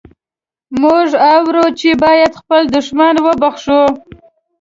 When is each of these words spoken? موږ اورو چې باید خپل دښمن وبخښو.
موږ 0.81 1.07
اورو 1.31 1.65
چې 1.79 1.89
باید 2.03 2.31
خپل 2.41 2.61
دښمن 2.75 3.15
وبخښو. 3.25 3.81